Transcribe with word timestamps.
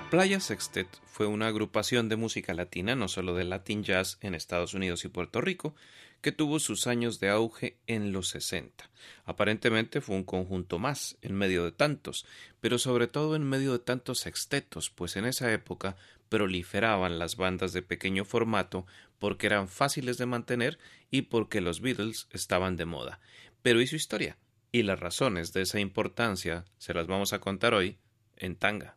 La 0.00 0.08
Playa 0.08 0.40
Sextet 0.40 0.88
fue 1.04 1.26
una 1.26 1.48
agrupación 1.48 2.08
de 2.08 2.16
música 2.16 2.54
latina, 2.54 2.96
no 2.96 3.06
solo 3.06 3.34
de 3.34 3.44
Latin 3.44 3.84
Jazz 3.84 4.16
en 4.22 4.34
Estados 4.34 4.72
Unidos 4.72 5.04
y 5.04 5.08
Puerto 5.08 5.42
Rico, 5.42 5.74
que 6.22 6.32
tuvo 6.32 6.58
sus 6.58 6.86
años 6.86 7.20
de 7.20 7.28
auge 7.28 7.76
en 7.86 8.10
los 8.10 8.30
60. 8.30 8.90
Aparentemente 9.26 10.00
fue 10.00 10.16
un 10.16 10.24
conjunto 10.24 10.78
más, 10.78 11.18
en 11.20 11.34
medio 11.34 11.64
de 11.64 11.72
tantos, 11.72 12.24
pero 12.60 12.78
sobre 12.78 13.08
todo 13.08 13.36
en 13.36 13.44
medio 13.44 13.72
de 13.72 13.78
tantos 13.78 14.20
sextetos, 14.20 14.88
pues 14.88 15.16
en 15.16 15.26
esa 15.26 15.52
época 15.52 15.96
proliferaban 16.30 17.18
las 17.18 17.36
bandas 17.36 17.74
de 17.74 17.82
pequeño 17.82 18.24
formato 18.24 18.86
porque 19.18 19.48
eran 19.48 19.68
fáciles 19.68 20.16
de 20.16 20.24
mantener 20.24 20.78
y 21.10 21.22
porque 21.22 21.60
los 21.60 21.82
Beatles 21.82 22.26
estaban 22.30 22.76
de 22.76 22.86
moda. 22.86 23.20
Pero 23.60 23.82
¿y 23.82 23.86
su 23.86 23.96
historia? 23.96 24.38
Y 24.72 24.82
las 24.82 24.98
razones 24.98 25.52
de 25.52 25.60
esa 25.60 25.78
importancia 25.78 26.64
se 26.78 26.94
las 26.94 27.06
vamos 27.06 27.34
a 27.34 27.38
contar 27.40 27.74
hoy 27.74 27.98
en 28.38 28.56
Tanga. 28.56 28.96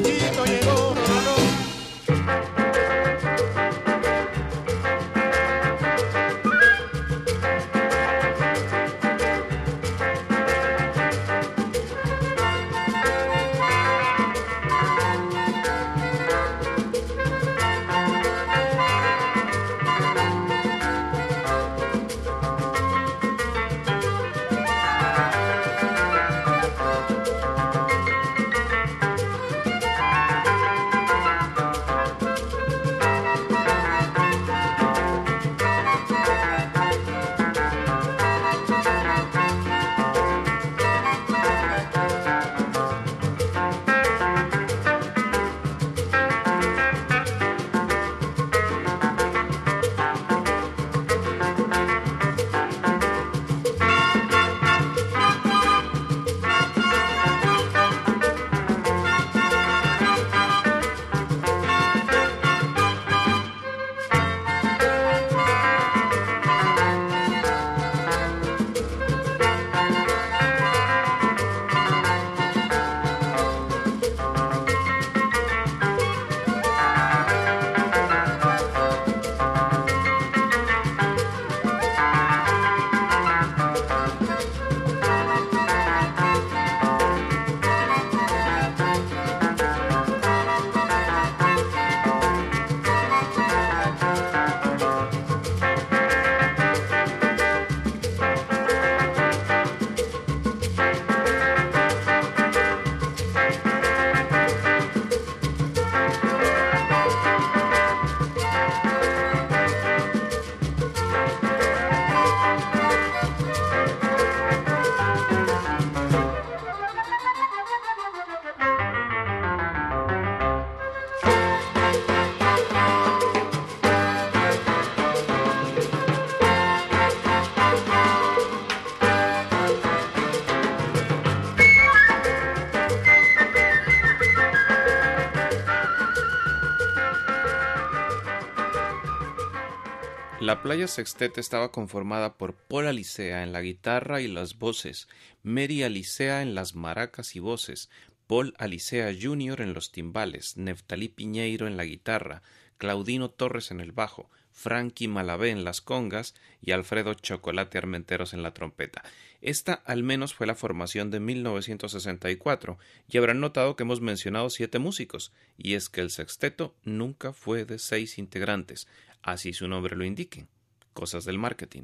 Playa 140.71 140.87
Sextet 140.87 141.37
estaba 141.37 141.69
conformada 141.69 142.37
por 142.37 142.53
Paul 142.55 142.87
Alicea 142.87 143.43
en 143.43 143.51
la 143.51 143.59
guitarra 143.59 144.21
y 144.21 144.29
las 144.29 144.57
voces, 144.57 145.09
Mary 145.43 145.83
Alicea 145.83 146.41
en 146.41 146.55
las 146.55 146.75
maracas 146.75 147.35
y 147.35 147.41
voces, 147.41 147.89
Paul 148.25 148.53
Alicea 148.57 149.13
Jr. 149.21 149.63
en 149.63 149.73
los 149.73 149.91
timbales, 149.91 150.55
Neftalí 150.55 151.09
Piñeiro 151.09 151.67
en 151.67 151.75
la 151.75 151.83
guitarra, 151.83 152.41
Claudino 152.77 153.29
Torres 153.29 153.71
en 153.71 153.81
el 153.81 153.91
bajo, 153.91 154.29
Frankie 154.53 155.09
Malavé 155.09 155.49
en 155.49 155.65
las 155.65 155.81
congas 155.81 156.35
y 156.61 156.71
Alfredo 156.71 157.15
Chocolate 157.15 157.77
Armenteros 157.77 158.33
en 158.33 158.41
la 158.41 158.53
trompeta. 158.53 159.03
Esta 159.41 159.73
al 159.73 160.03
menos 160.03 160.33
fue 160.33 160.47
la 160.47 160.55
formación 160.55 161.11
de 161.11 161.19
1964 161.19 162.79
y 163.09 163.17
habrán 163.17 163.41
notado 163.41 163.75
que 163.75 163.83
hemos 163.83 163.99
mencionado 163.99 164.49
siete 164.49 164.79
músicos, 164.79 165.33
y 165.57 165.73
es 165.73 165.89
que 165.89 165.99
el 165.99 166.11
sexteto 166.11 166.73
nunca 166.85 167.33
fue 167.33 167.65
de 167.65 167.77
seis 167.77 168.17
integrantes, 168.17 168.87
así 169.21 169.51
su 169.51 169.67
nombre 169.67 169.97
lo 169.97 170.05
indique. 170.05 170.47
Cosas 170.93 171.25
del 171.25 171.37
marketing. 171.37 171.83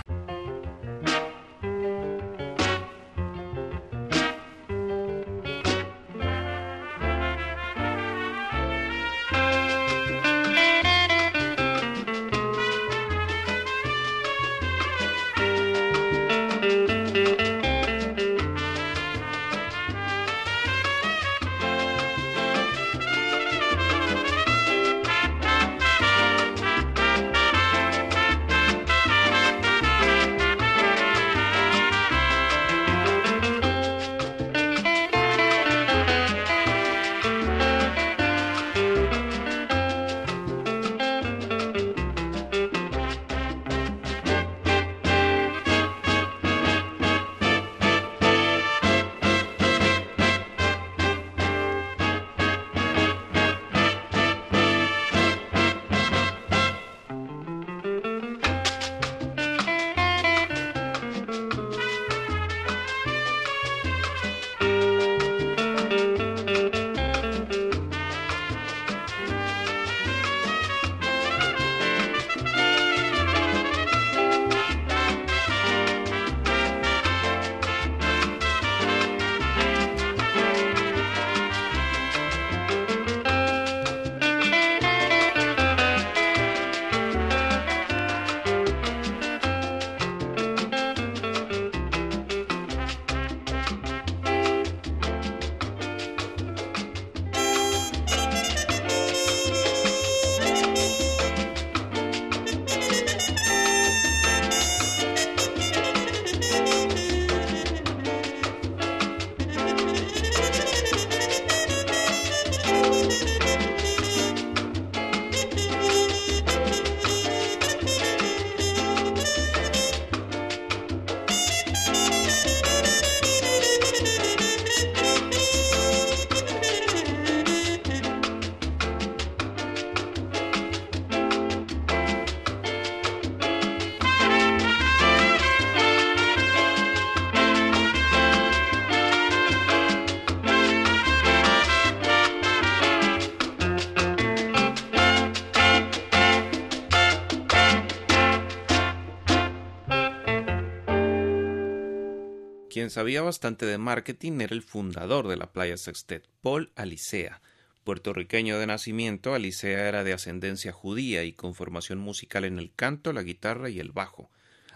Sabía 152.91 153.21
bastante 153.21 153.65
de 153.65 153.77
marketing 153.77 154.41
era 154.41 154.53
el 154.53 154.61
fundador 154.61 155.27
de 155.29 155.37
la 155.37 155.51
playa 155.51 155.77
Sextet, 155.77 156.27
Paul 156.41 156.71
Alicea. 156.75 157.41
Puertorriqueño 157.85 158.59
de 158.59 158.67
nacimiento, 158.67 159.33
Alicea 159.33 159.87
era 159.87 160.03
de 160.03 160.13
ascendencia 160.13 160.73
judía 160.73 161.23
y 161.23 161.31
con 161.31 161.55
formación 161.55 161.99
musical 161.99 162.43
en 162.43 162.59
el 162.59 162.71
canto, 162.75 163.13
la 163.13 163.23
guitarra 163.23 163.69
y 163.69 163.79
el 163.79 163.91
bajo. 163.91 164.29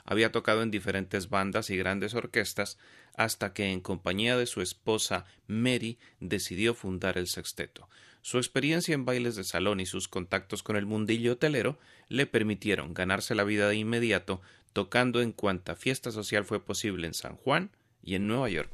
Había 0.06 0.32
tocado 0.32 0.64
en 0.64 0.72
diferentes 0.72 1.30
bandas 1.30 1.70
y 1.70 1.78
grandes 1.78 2.14
orquestas 2.14 2.78
hasta 3.16 3.54
que 3.54 3.72
en 3.72 3.82
compañía 3.82 4.38
de 4.38 4.46
su 4.46 4.62
esposa 4.62 5.26
Mary 5.48 6.00
decidió 6.20 6.74
fundar 6.74 7.18
el 7.18 7.28
sexteto. 7.28 7.90
Su 8.22 8.38
experiencia 8.38 8.96
en 8.96 9.06
bailes 9.06 9.36
de 9.36 9.44
salón 9.44 9.82
y 9.82 9.86
sus 9.86 10.08
contactos 10.08 10.64
con 10.64 10.78
el 10.78 10.86
mundillo 10.86 11.34
hotelero 11.34 11.78
le 12.08 12.26
permitieron 12.26 12.94
ganarse 12.94 13.36
la 13.36 13.44
vida 13.44 13.68
de 13.68 13.76
inmediato 13.76 14.42
tocando 14.74 15.22
en 15.22 15.32
cuanta 15.32 15.76
fiesta 15.76 16.12
social 16.12 16.44
fue 16.44 16.64
posible 16.64 17.08
en 17.08 17.14
San 17.14 17.36
Juan, 17.38 17.72
y 18.06 18.16
en 18.16 18.28
Nueva 18.28 18.48
York. 18.50 18.70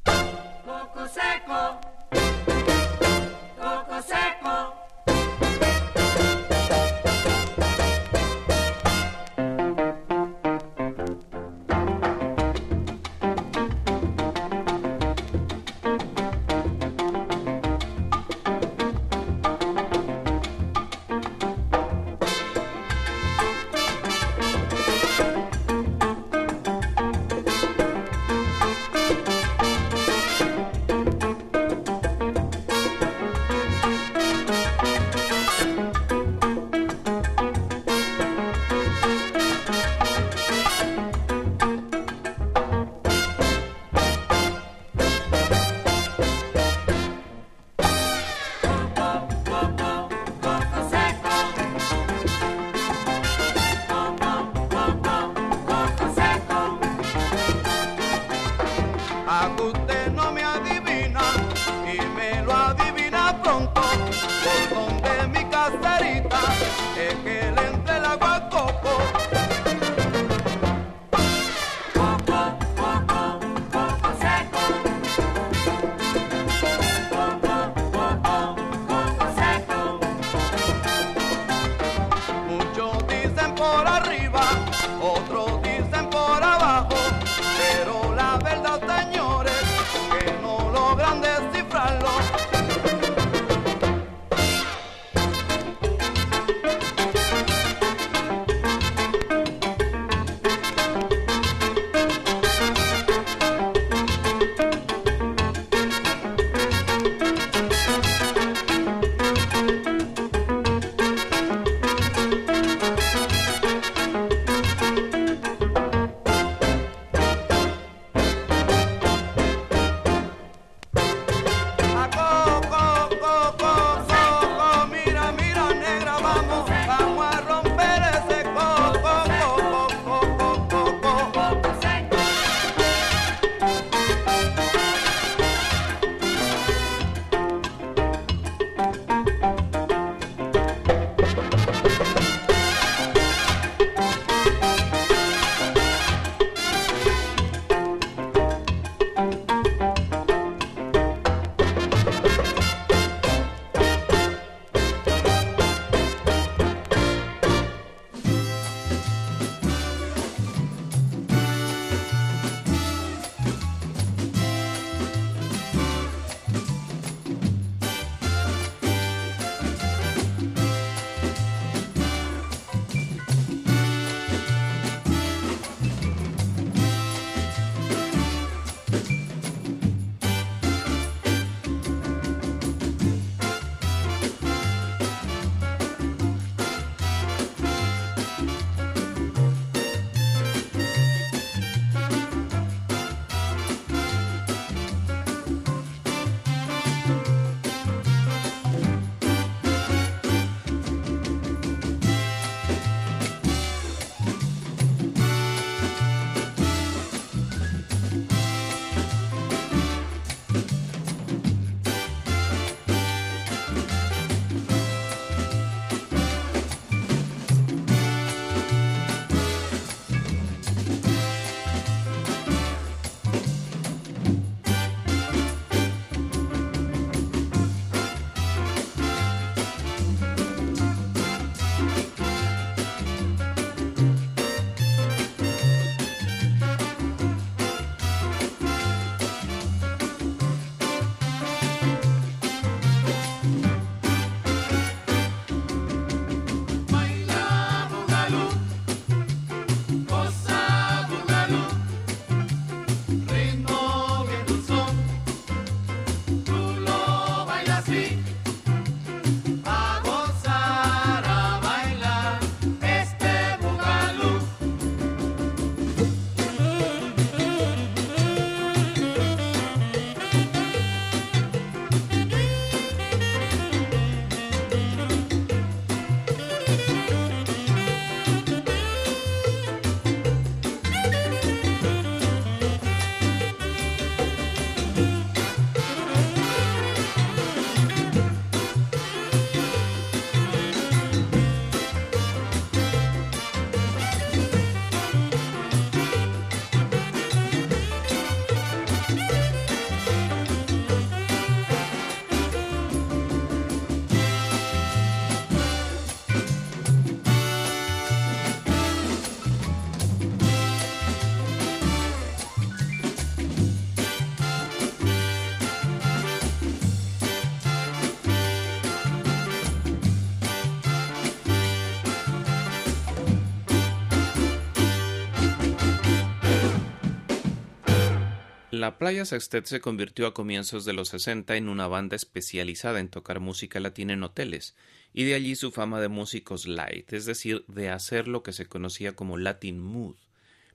La 328.81 328.97
Playa 328.97 329.25
Sextet 329.25 329.67
se 329.67 329.79
convirtió 329.79 330.25
a 330.25 330.33
comienzos 330.33 330.85
de 330.85 330.93
los 330.93 331.09
60 331.09 331.55
en 331.55 331.69
una 331.69 331.85
banda 331.85 332.15
especializada 332.15 332.99
en 332.99 333.09
tocar 333.09 333.39
música 333.39 333.79
latina 333.79 334.13
en 334.13 334.23
hoteles, 334.23 334.75
y 335.13 335.23
de 335.23 335.35
allí 335.35 335.55
su 335.55 335.71
fama 335.71 336.01
de 336.01 336.07
músicos 336.07 336.65
light, 336.65 337.13
es 337.13 337.27
decir, 337.27 337.63
de 337.67 337.91
hacer 337.91 338.27
lo 338.27 338.41
que 338.41 338.53
se 338.53 338.65
conocía 338.65 339.15
como 339.15 339.37
Latin 339.37 339.77
Mood. 339.77 340.15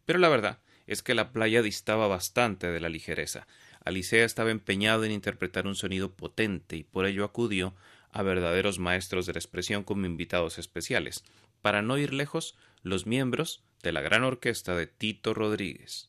Pero 0.04 0.20
la 0.20 0.28
verdad 0.28 0.60
es 0.86 1.02
que 1.02 1.16
la 1.16 1.32
playa 1.32 1.62
distaba 1.62 2.06
bastante 2.06 2.68
de 2.68 2.78
la 2.78 2.90
ligereza. 2.90 3.48
Alicea 3.84 4.24
estaba 4.24 4.52
empeñado 4.52 5.02
en 5.02 5.10
interpretar 5.10 5.66
un 5.66 5.74
sonido 5.74 6.12
potente 6.12 6.76
y 6.76 6.84
por 6.84 7.06
ello 7.06 7.24
acudió 7.24 7.74
a 8.12 8.22
verdaderos 8.22 8.78
maestros 8.78 9.26
de 9.26 9.32
la 9.32 9.40
expresión 9.40 9.82
como 9.82 10.06
invitados 10.06 10.58
especiales. 10.58 11.24
Para 11.60 11.82
no 11.82 11.98
ir 11.98 12.14
lejos, 12.14 12.54
los 12.84 13.04
miembros 13.04 13.64
de 13.82 13.90
la 13.90 14.00
gran 14.00 14.22
orquesta 14.22 14.76
de 14.76 14.86
Tito 14.86 15.34
Rodríguez. 15.34 16.08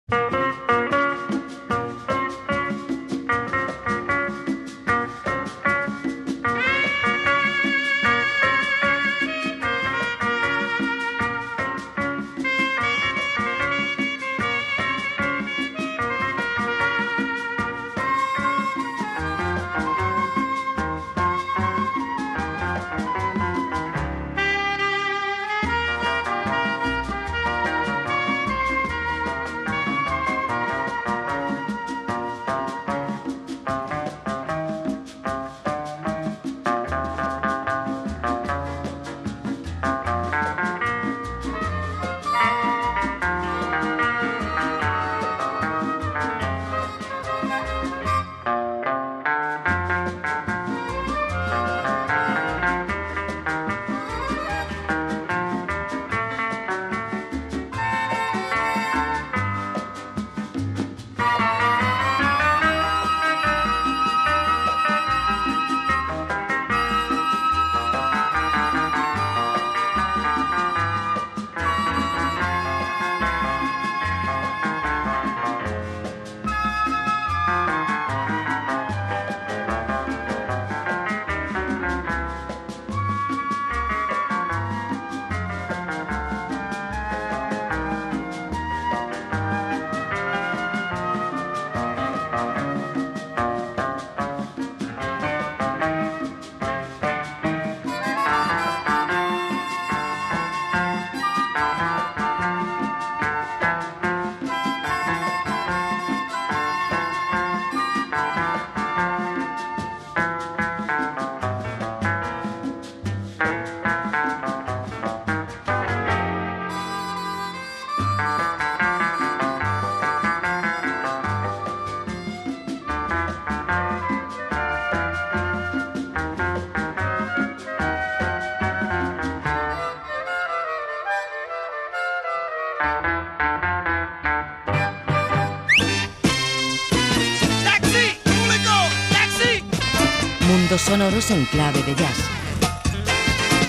Sonoros 140.87 141.31
en 141.31 141.43
clave 141.45 141.83
de 141.83 141.93
jazz. 141.95 142.17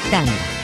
Tanga. 0.09 0.58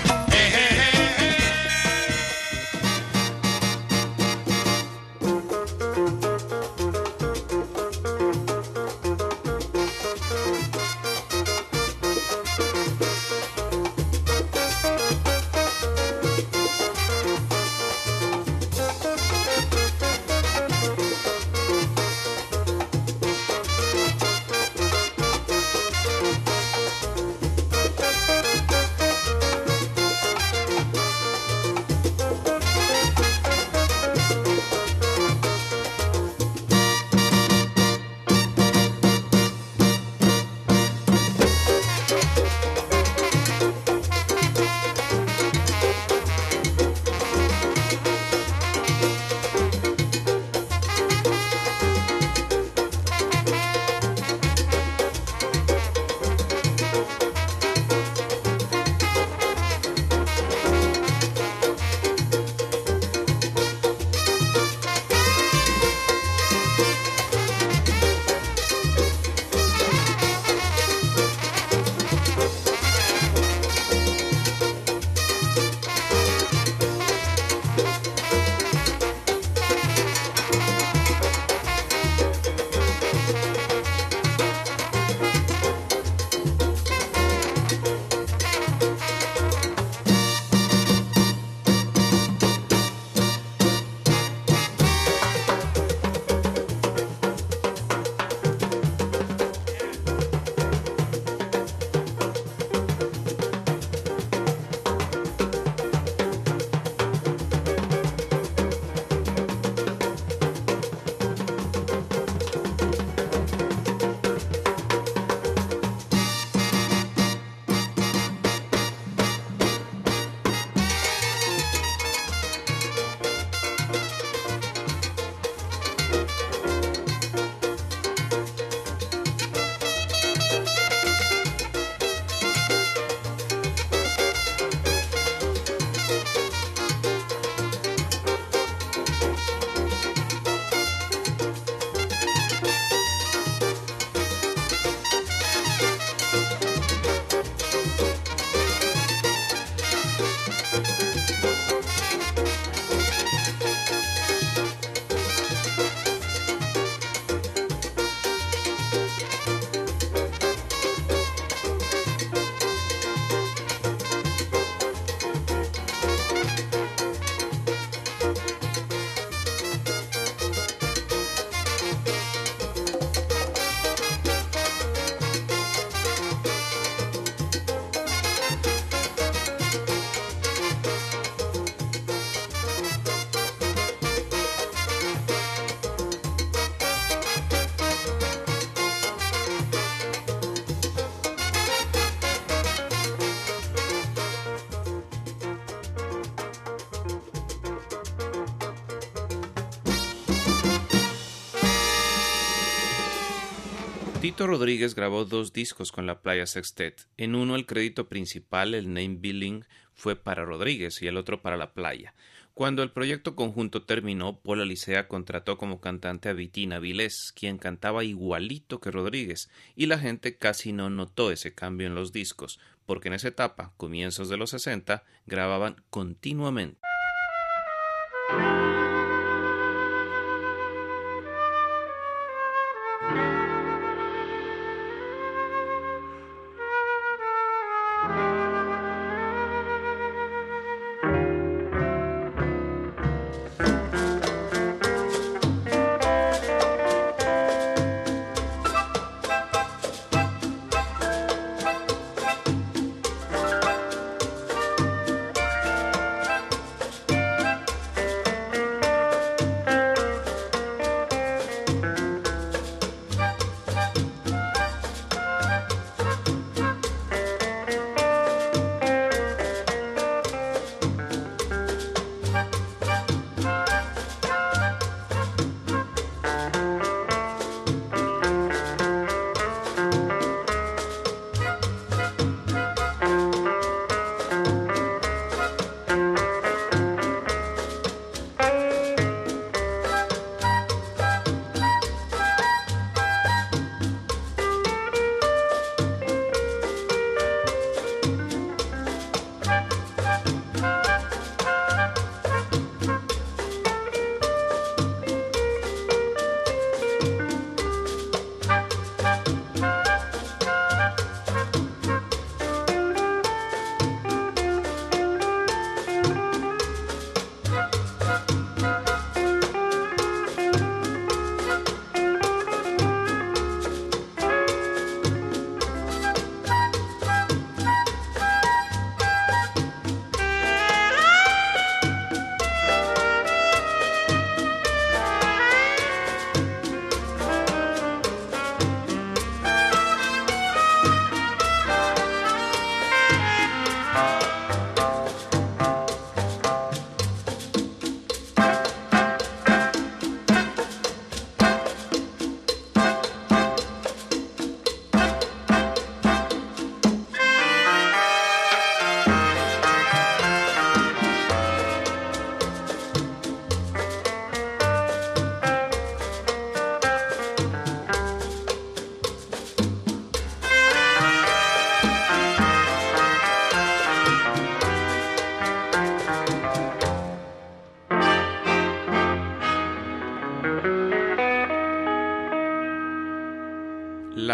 Tito 204.25 204.47
Rodríguez 204.47 204.95
grabó 204.95 205.27
dos 205.27 205.53
discos 205.53 205.93
con 205.93 206.07
la 206.07 206.23
Playa 206.23 206.47
Sextet. 206.47 207.09
En 207.19 207.35
uno 207.35 207.57
el 207.57 207.67
crédito 207.67 208.09
principal, 208.09 208.73
el 208.73 208.87
name 208.87 209.17
billing, 209.19 209.67
fue 209.93 210.17
para 210.17 210.47
Rodríguez 210.47 211.03
y 211.03 211.07
el 211.07 211.19
otro 211.19 211.43
para 211.43 211.59
la 211.59 211.75
Playa. 211.75 212.15
Cuando 212.55 212.83
el 212.83 212.91
proyecto 212.91 213.37
conjunto 213.37 213.83
terminó, 213.83 214.41
Paul 214.41 214.63
Alicea 214.63 215.09
contrató 215.09 215.59
como 215.59 215.79
cantante 215.79 216.31
a 216.31 216.33
Vitina 216.33 216.79
Vilés, 216.79 217.35
quien 217.37 217.59
cantaba 217.59 218.03
igualito 218.03 218.81
que 218.81 218.91
Rodríguez, 218.91 219.51
y 219.77 219.85
la 219.89 219.99
gente 219.99 220.39
casi 220.39 220.73
no 220.73 220.89
notó 220.89 221.31
ese 221.31 221.53
cambio 221.53 221.87
en 221.87 221.95
los 221.95 222.11
discos, 222.11 222.59
porque 222.87 223.09
en 223.09 223.15
esa 223.15 223.29
etapa, 223.29 223.75
comienzos 223.77 224.31
de 224.31 224.39
los 224.39 224.49
60, 224.49 225.05
grababan 225.27 225.85
continuamente. 225.91 226.84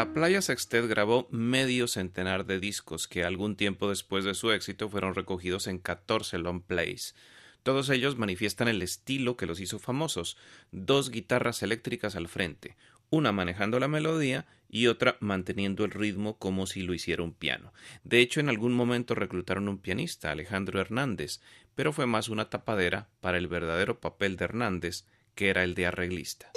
La 0.00 0.14
Playa 0.14 0.40
Sextet 0.40 0.86
grabó 0.86 1.28
medio 1.30 1.86
centenar 1.86 2.46
de 2.46 2.58
discos 2.58 3.06
que 3.06 3.22
algún 3.22 3.54
tiempo 3.54 3.90
después 3.90 4.24
de 4.24 4.32
su 4.32 4.50
éxito 4.50 4.88
fueron 4.88 5.14
recogidos 5.14 5.66
en 5.66 5.78
14 5.78 6.38
long 6.38 6.62
plays. 6.62 7.14
Todos 7.62 7.90
ellos 7.90 8.16
manifiestan 8.16 8.68
el 8.68 8.80
estilo 8.80 9.36
que 9.36 9.44
los 9.44 9.60
hizo 9.60 9.78
famosos, 9.78 10.38
dos 10.72 11.10
guitarras 11.10 11.62
eléctricas 11.62 12.16
al 12.16 12.28
frente, 12.28 12.78
una 13.10 13.30
manejando 13.30 13.78
la 13.78 13.88
melodía 13.88 14.46
y 14.70 14.86
otra 14.86 15.18
manteniendo 15.20 15.84
el 15.84 15.90
ritmo 15.90 16.38
como 16.38 16.66
si 16.66 16.80
lo 16.80 16.94
hiciera 16.94 17.22
un 17.22 17.34
piano. 17.34 17.74
De 18.02 18.20
hecho, 18.20 18.40
en 18.40 18.48
algún 18.48 18.72
momento 18.72 19.14
reclutaron 19.14 19.68
un 19.68 19.76
pianista, 19.76 20.30
Alejandro 20.30 20.80
Hernández, 20.80 21.42
pero 21.74 21.92
fue 21.92 22.06
más 22.06 22.30
una 22.30 22.48
tapadera 22.48 23.10
para 23.20 23.36
el 23.36 23.48
verdadero 23.48 24.00
papel 24.00 24.38
de 24.38 24.46
Hernández, 24.46 25.04
que 25.34 25.50
era 25.50 25.62
el 25.62 25.74
de 25.74 25.84
arreglista. 25.88 26.52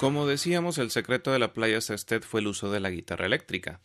Como 0.00 0.26
decíamos, 0.26 0.78
el 0.78 0.90
secreto 0.90 1.30
de 1.30 1.38
la 1.38 1.52
playa 1.52 1.78
Sestet 1.78 2.24
fue 2.24 2.40
el 2.40 2.46
uso 2.46 2.72
de 2.72 2.80
la 2.80 2.88
guitarra 2.88 3.26
eléctrica. 3.26 3.80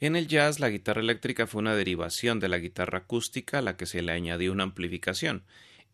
En 0.00 0.16
el 0.16 0.26
jazz, 0.26 0.58
la 0.58 0.68
guitarra 0.68 1.00
eléctrica 1.00 1.46
fue 1.46 1.60
una 1.60 1.76
derivación 1.76 2.40
de 2.40 2.48
la 2.48 2.58
guitarra 2.58 2.98
acústica 2.98 3.58
a 3.58 3.62
la 3.62 3.76
que 3.76 3.86
se 3.86 4.02
le 4.02 4.10
añadió 4.10 4.50
una 4.50 4.64
amplificación. 4.64 5.44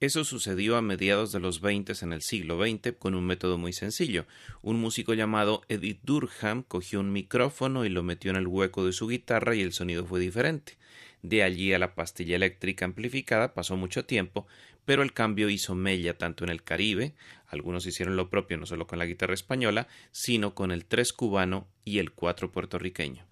Eso 0.01 0.25
sucedió 0.25 0.79
a 0.79 0.81
mediados 0.81 1.31
de 1.31 1.41
los 1.41 1.61
20 1.61 1.93
en 2.01 2.15
el 2.15 2.23
siglo 2.23 2.59
XX 2.59 2.95
con 2.99 3.15
un 3.15 3.27
método 3.27 3.59
muy 3.59 3.75
sencillo. 3.75 4.25
Un 4.63 4.81
músico 4.81 5.13
llamado 5.13 5.61
Edith 5.69 6.01
Durham 6.05 6.63
cogió 6.63 7.01
un 7.01 7.13
micrófono 7.13 7.85
y 7.85 7.91
lo 7.91 8.03
metió 8.03 8.31
en 8.31 8.39
el 8.39 8.47
hueco 8.47 8.87
de 8.87 8.93
su 8.93 9.09
guitarra 9.09 9.57
y 9.57 9.61
el 9.61 9.75
sonido 9.75 10.07
fue 10.07 10.21
diferente. 10.21 10.79
De 11.23 11.43
allí 11.43 11.75
a 11.75 11.79
la 11.79 11.95
pastilla 11.95 12.37
eléctrica 12.37 12.87
amplificada 12.87 13.53
pasó 13.53 13.77
mucho 13.77 14.07
tiempo, 14.07 14.47
pero 14.87 15.03
el 15.03 15.13
cambio 15.13 15.51
hizo 15.51 15.75
mella 15.75 16.17
tanto 16.17 16.45
en 16.45 16.51
el 16.51 16.63
Caribe, 16.63 17.15
algunos 17.49 17.85
hicieron 17.85 18.17
lo 18.17 18.31
propio 18.31 18.57
no 18.57 18.65
solo 18.65 18.87
con 18.87 18.99
la 18.99 19.05
guitarra 19.05 19.35
española, 19.35 19.89
sino 20.13 20.55
con 20.55 20.71
el 20.71 20.87
tres 20.87 21.13
cubano 21.13 21.69
y 21.85 21.99
el 21.99 22.13
cuatro 22.13 22.51
puertorriqueño. 22.51 23.27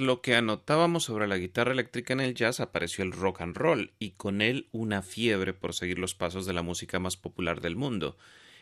Lo 0.00 0.20
que 0.20 0.34
anotábamos 0.34 1.04
sobre 1.04 1.26
la 1.26 1.38
guitarra 1.38 1.72
eléctrica 1.72 2.12
en 2.12 2.20
el 2.20 2.34
jazz 2.34 2.60
apareció 2.60 3.04
el 3.04 3.12
rock 3.12 3.40
and 3.40 3.56
roll 3.56 3.92
y 3.98 4.10
con 4.10 4.42
él 4.42 4.68
una 4.72 5.02
fiebre 5.02 5.54
por 5.54 5.74
seguir 5.74 5.98
los 5.98 6.14
pasos 6.14 6.46
de 6.46 6.52
la 6.52 6.62
música 6.62 6.98
más 6.98 7.16
popular 7.16 7.60
del 7.60 7.76
mundo. 7.76 8.16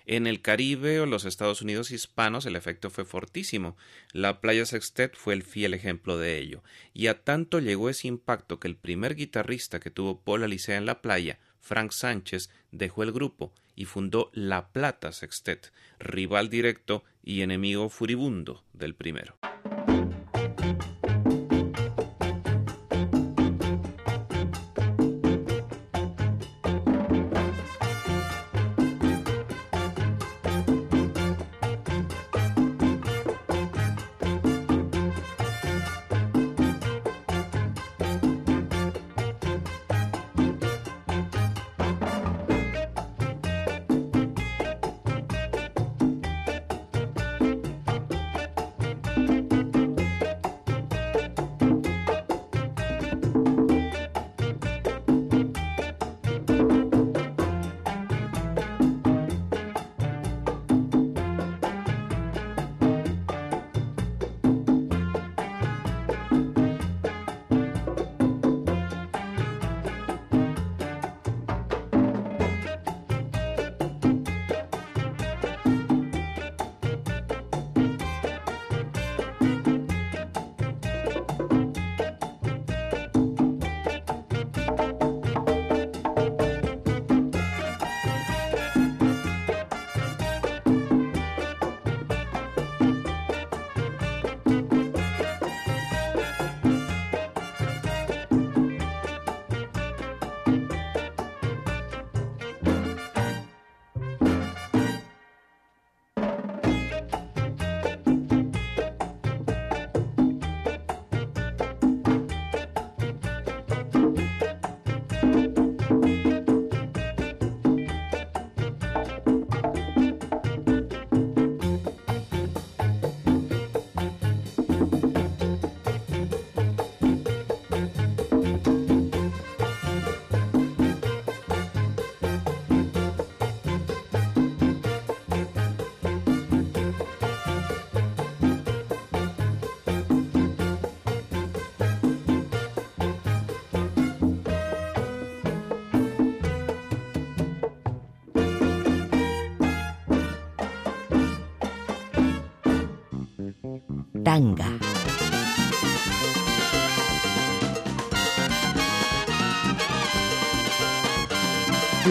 En 0.06 0.26
el 0.26 0.42
Caribe 0.42 1.00
o 1.00 1.06
los 1.06 1.24
Estados 1.24 1.62
Unidos 1.62 1.90
hispanos 1.90 2.44
el 2.46 2.56
efecto 2.56 2.90
fue 2.90 3.04
fortísimo. 3.04 3.76
La 4.12 4.40
Playa 4.40 4.66
Sextet 4.66 5.16
fue 5.16 5.34
el 5.34 5.42
fiel 5.42 5.72
ejemplo 5.72 6.18
de 6.18 6.38
ello. 6.38 6.62
Y 6.92 7.06
a 7.06 7.24
tanto 7.24 7.58
llegó 7.58 7.88
ese 7.88 8.08
impacto 8.08 8.60
que 8.60 8.68
el 8.68 8.76
primer 8.76 9.14
guitarrista 9.14 9.80
que 9.80 9.90
tuvo 9.90 10.20
Paul 10.20 10.44
Alicea 10.44 10.76
en 10.76 10.86
la 10.86 11.00
playa, 11.00 11.38
Frank 11.60 11.92
Sánchez, 11.92 12.50
dejó 12.70 13.02
el 13.02 13.12
grupo 13.12 13.52
y 13.74 13.86
fundó 13.86 14.30
La 14.34 14.68
Plata 14.68 15.10
Sextet, 15.12 15.72
rival 15.98 16.50
directo 16.50 17.02
y 17.22 17.40
enemigo 17.40 17.88
furibundo 17.88 18.62
del 18.74 18.94
primero. 18.94 19.38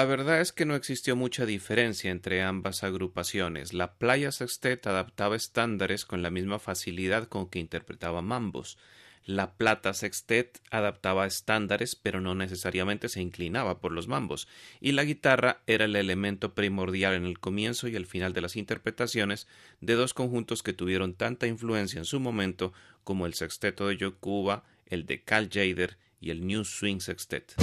La 0.00 0.06
verdad 0.06 0.40
es 0.40 0.52
que 0.52 0.64
no 0.64 0.76
existió 0.76 1.14
mucha 1.14 1.44
diferencia 1.44 2.10
entre 2.10 2.40
ambas 2.40 2.84
agrupaciones. 2.84 3.74
La 3.74 3.98
Playa 3.98 4.32
Sextet 4.32 4.86
adaptaba 4.86 5.36
estándares 5.36 6.06
con 6.06 6.22
la 6.22 6.30
misma 6.30 6.58
facilidad 6.58 7.28
con 7.28 7.50
que 7.50 7.58
interpretaba 7.58 8.22
mambos. 8.22 8.78
La 9.26 9.58
Plata 9.58 9.92
Sextet 9.92 10.62
adaptaba 10.70 11.26
estándares, 11.26 11.96
pero 11.96 12.22
no 12.22 12.34
necesariamente 12.34 13.10
se 13.10 13.20
inclinaba 13.20 13.78
por 13.78 13.92
los 13.92 14.08
mambos, 14.08 14.48
y 14.80 14.92
la 14.92 15.04
guitarra 15.04 15.60
era 15.66 15.84
el 15.84 15.94
elemento 15.94 16.54
primordial 16.54 17.12
en 17.12 17.26
el 17.26 17.38
comienzo 17.38 17.86
y 17.86 17.94
el 17.94 18.06
final 18.06 18.32
de 18.32 18.40
las 18.40 18.56
interpretaciones 18.56 19.48
de 19.82 19.96
dos 19.96 20.14
conjuntos 20.14 20.62
que 20.62 20.72
tuvieron 20.72 21.12
tanta 21.12 21.46
influencia 21.46 21.98
en 21.98 22.06
su 22.06 22.20
momento 22.20 22.72
como 23.04 23.26
el 23.26 23.34
Sexteto 23.34 23.88
de 23.88 23.98
Yocuba, 23.98 24.64
el 24.86 25.04
de 25.04 25.22
Cal 25.24 25.50
Jader 25.52 25.98
y 26.22 26.30
el 26.30 26.46
New 26.46 26.64
Swing 26.64 27.00
Sextet. 27.00 27.54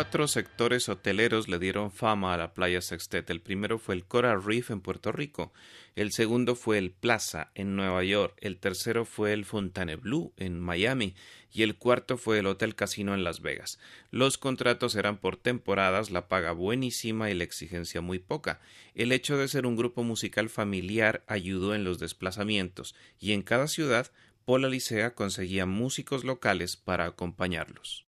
Cuatro 0.00 0.28
sectores 0.28 0.88
hoteleros 0.88 1.46
le 1.48 1.58
dieron 1.58 1.92
fama 1.92 2.32
a 2.32 2.38
la 2.38 2.54
playa 2.54 2.80
Sextet. 2.80 3.28
El 3.28 3.42
primero 3.42 3.78
fue 3.78 3.94
el 3.94 4.06
Coral 4.06 4.42
Reef 4.42 4.70
en 4.70 4.80
Puerto 4.80 5.12
Rico, 5.12 5.52
el 5.94 6.10
segundo 6.12 6.54
fue 6.54 6.78
el 6.78 6.90
Plaza 6.90 7.50
en 7.54 7.76
Nueva 7.76 8.02
York, 8.02 8.34
el 8.40 8.56
tercero 8.56 9.04
fue 9.04 9.34
el 9.34 9.44
Fontainebleau 9.44 10.32
en 10.38 10.58
Miami 10.58 11.14
y 11.52 11.64
el 11.64 11.76
cuarto 11.76 12.16
fue 12.16 12.38
el 12.38 12.46
Hotel 12.46 12.74
Casino 12.74 13.12
en 13.12 13.24
Las 13.24 13.42
Vegas. 13.42 13.78
Los 14.10 14.38
contratos 14.38 14.94
eran 14.94 15.18
por 15.18 15.36
temporadas, 15.36 16.10
la 16.10 16.28
paga 16.28 16.52
buenísima 16.52 17.30
y 17.30 17.34
la 17.34 17.44
exigencia 17.44 18.00
muy 18.00 18.20
poca. 18.20 18.58
El 18.94 19.12
hecho 19.12 19.36
de 19.36 19.48
ser 19.48 19.66
un 19.66 19.76
grupo 19.76 20.02
musical 20.02 20.48
familiar 20.48 21.24
ayudó 21.26 21.74
en 21.74 21.84
los 21.84 21.98
desplazamientos 21.98 22.94
y 23.18 23.32
en 23.32 23.42
cada 23.42 23.68
ciudad 23.68 24.10
Paul 24.46 24.64
Alicea 24.64 25.14
conseguía 25.14 25.66
músicos 25.66 26.24
locales 26.24 26.78
para 26.78 27.04
acompañarlos. 27.04 28.06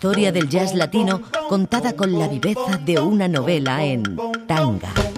Historia 0.00 0.32
del 0.32 0.48
jazz 0.48 0.74
latino 0.74 1.20
contada 1.46 1.92
con 1.92 2.18
la 2.18 2.26
viveza 2.26 2.78
de 2.86 2.98
una 2.98 3.28
novela 3.28 3.84
en 3.84 4.16
tanga. 4.46 5.09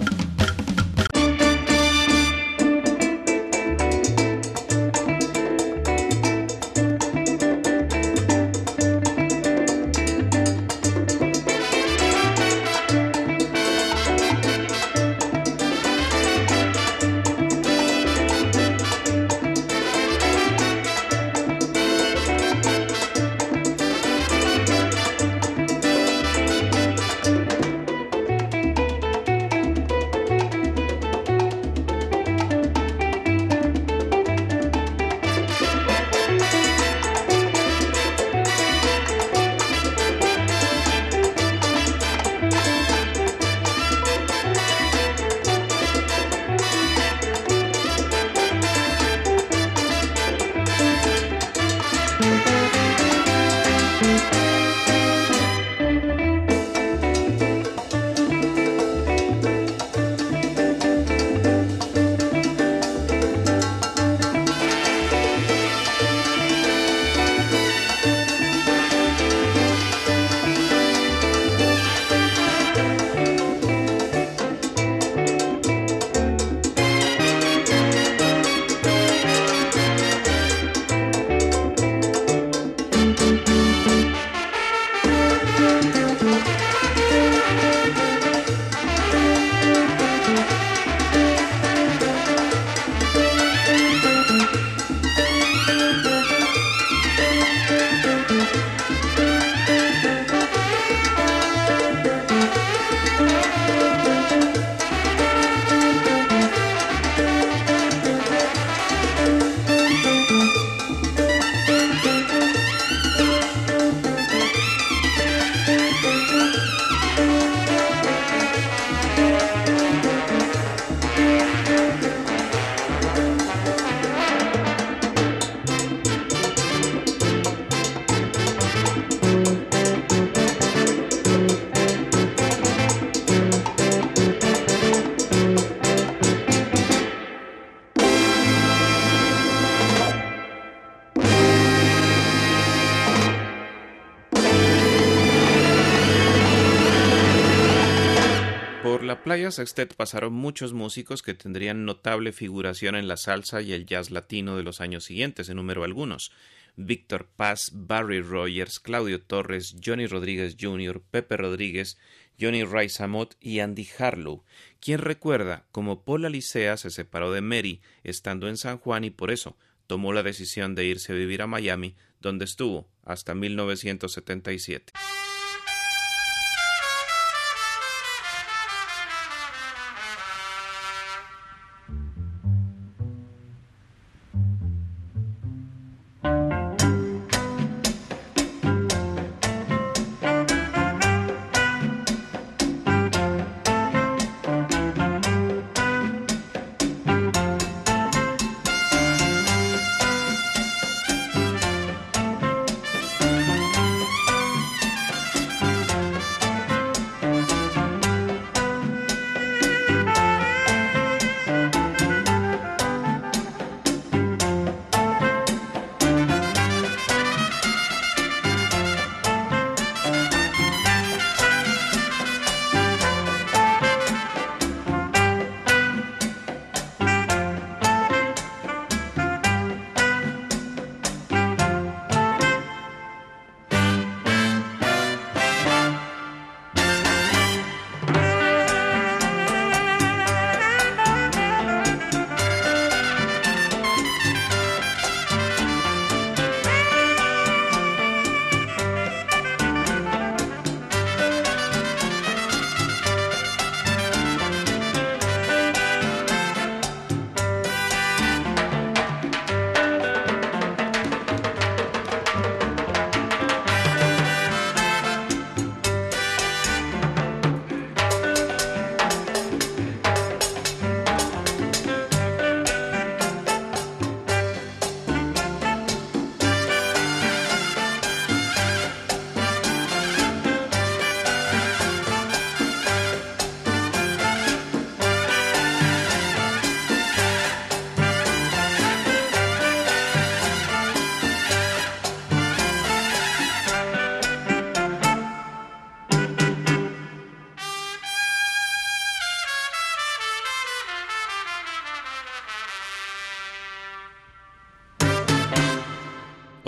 La 149.33 149.37
playa 149.37 149.49
Sextet 149.49 149.95
pasaron 149.95 150.31
muchos 150.31 150.73
músicos 150.73 151.23
que 151.23 151.33
tendrían 151.33 151.85
notable 151.85 152.33
figuración 152.33 152.95
en 152.95 153.07
la 153.07 153.17
salsa 153.17 153.63
y 153.63 153.73
el 153.73 153.87
jazz 153.87 154.11
latino 154.11 154.55
de 154.57 154.61
los 154.61 154.79
años 154.79 155.05
siguientes, 155.05 155.49
en 155.49 155.55
número 155.55 155.83
algunos. 155.83 156.31
Víctor 156.75 157.27
Paz, 157.35 157.71
Barry 157.73 158.21
Rogers, 158.21 158.79
Claudio 158.79 159.19
Torres, 159.19 159.75
Johnny 159.83 160.05
Rodríguez 160.05 160.55
Jr., 160.61 161.01
Pepe 161.09 161.37
Rodríguez, 161.37 161.97
Johnny 162.39 162.63
Rice 162.63 163.01
Amott 163.01 163.33
y 163.41 163.57
Andy 163.57 163.89
Harlow, 163.97 164.43
quien 164.79 164.99
recuerda 164.99 165.65
cómo 165.71 166.03
Paul 166.03 166.25
Alicea 166.25 166.77
se 166.77 166.91
separó 166.91 167.31
de 167.31 167.41
Mary 167.41 167.81
estando 168.03 168.47
en 168.47 168.57
San 168.57 168.77
Juan 168.77 169.03
y 169.03 169.09
por 169.09 169.31
eso 169.31 169.57
tomó 169.87 170.13
la 170.13 170.21
decisión 170.21 170.75
de 170.75 170.85
irse 170.85 171.11
a 171.11 171.15
vivir 171.15 171.41
a 171.41 171.47
Miami, 171.47 171.95
donde 172.21 172.45
estuvo 172.45 172.87
hasta 173.03 173.33
1977. 173.33 174.93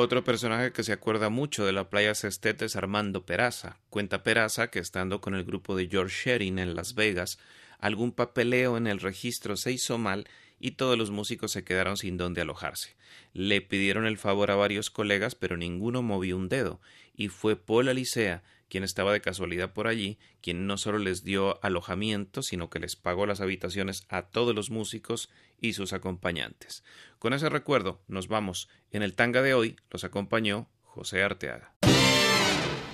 Otro 0.06 0.24
personaje 0.24 0.72
que 0.72 0.84
se 0.84 0.94
acuerda 0.94 1.30
mucho 1.30 1.66
de 1.66 1.72
la 1.74 1.90
playa 1.90 2.14
Sestet 2.14 2.62
es 2.62 2.76
Armando 2.76 3.26
Peraza. 3.26 3.80
Cuenta 3.90 4.22
Peraza 4.22 4.70
que 4.70 4.78
estando 4.78 5.20
con 5.20 5.34
el 5.34 5.46
grupo 5.46 5.76
de 5.76 5.88
George 5.88 6.30
Sherin 6.30 6.60
en 6.60 6.76
Las 6.76 6.94
Vegas, 6.94 7.40
algún 7.80 8.12
papeleo 8.12 8.78
en 8.78 8.86
el 8.86 9.00
registro 9.00 9.58
se 9.58 9.72
hizo 9.72 9.98
mal 9.98 10.28
y 10.60 10.74
todos 10.74 10.96
los 10.96 11.10
músicos 11.10 11.54
se 11.54 11.64
quedaron 11.64 11.98
sin 11.98 12.18
dónde 12.18 12.42
alojarse. 12.42 12.96
Le 13.34 13.62
pidieron 13.62 14.06
el 14.06 14.20
favor 14.20 14.52
a 14.52 14.56
varios 14.56 14.92
colegas, 14.92 15.34
pero 15.34 15.58
ninguno 15.58 16.04
movió 16.04 16.38
un 16.38 16.50
dedo, 16.50 16.80
y 17.16 17.30
fue 17.30 17.56
Paul 17.56 17.90
Alicea, 17.90 18.44
quien 18.70 18.84
estaba 18.84 19.14
de 19.14 19.22
casualidad 19.22 19.74
por 19.74 19.88
allí, 19.88 20.18
quien 20.42 20.68
no 20.68 20.78
solo 20.78 20.98
les 20.98 21.24
dio 21.24 21.64
alojamiento, 21.64 22.42
sino 22.42 22.70
que 22.70 22.80
les 22.80 22.96
pagó 22.96 23.26
las 23.26 23.42
habitaciones 23.42 24.06
a 24.10 24.24
todos 24.24 24.56
los 24.56 24.70
músicos 24.70 25.30
y 25.60 25.74
sus 25.74 25.94
acompañantes. 25.94 26.84
Con 27.20 27.34
ese 27.34 27.50
recuerdo 27.50 28.02
nos 28.08 28.28
vamos. 28.28 28.70
En 28.92 29.04
el 29.04 29.16
tanga 29.16 29.42
de 29.42 29.54
hoy 29.54 29.76
los 29.90 30.04
acompañó 30.04 30.70
José 30.84 31.24
Arteaga. 31.24 31.76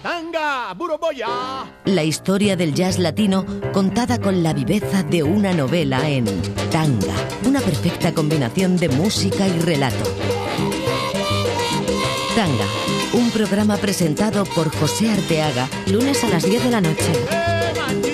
Tanga, 0.01 0.74
Buroboya. 0.74 1.28
La 1.86 2.03
historia 2.03 2.55
del 2.55 2.74
jazz 2.74 2.97
latino 2.97 3.45
contada 3.72 4.19
con 4.19 4.41
la 4.41 4.53
viveza 4.53 5.03
de 5.03 5.22
una 5.22 5.53
novela 5.53 6.09
en 6.09 6.26
Tanga, 6.72 7.13
una 7.45 7.59
perfecta 7.61 8.11
combinación 8.11 8.78
de 8.78 8.89
música 8.89 9.47
y 9.47 9.59
relato. 9.59 10.40
Un 13.14 13.30
programa 13.32 13.76
presentado 13.76 14.45
por 14.45 14.74
José 14.74 15.12
Arteaga, 15.12 15.68
lunes 15.88 16.24
a 16.24 16.30
las 16.30 16.43
10 16.43 16.64
de 16.64 16.72
la 16.72 16.80
noche. 16.80 18.11